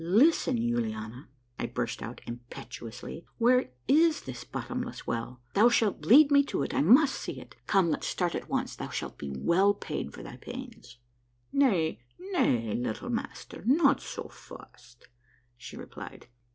"Listen, 0.03 0.57
Yuliana," 0.57 1.27
I 1.59 1.67
burst 1.67 2.01
out 2.01 2.21
impetuously, 2.25 3.23
"where 3.37 3.69
is 3.87 4.21
this 4.21 4.43
bottomless 4.43 5.05
well? 5.05 5.41
Thou 5.53 5.69
shalt 5.69 6.07
lead 6.07 6.31
me 6.31 6.41
to 6.45 6.63
it; 6.63 6.73
I 6.73 6.81
must 6.81 7.13
see 7.13 7.39
it. 7.39 7.55
Come, 7.67 7.91
let's 7.91 8.07
start 8.07 8.33
at 8.33 8.49
once. 8.49 8.75
Thou 8.75 8.89
shalt 8.89 9.19
be 9.19 9.29
well 9.37 9.75
paid 9.75 10.11
for 10.11 10.23
thy 10.23 10.37
pains."" 10.37 10.97
Nay, 11.53 11.99
nay, 12.17 12.73
little 12.73 13.11
master, 13.11 13.61
not 13.67 14.01
so 14.01 14.27
fast," 14.27 15.07
she 15.55 15.77
replied. 15.77 16.25